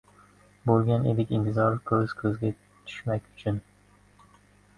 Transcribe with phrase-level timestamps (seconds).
[0.69, 3.61] Bo‘lgan edik intizor ko‘z ko‘zga tushmak uchun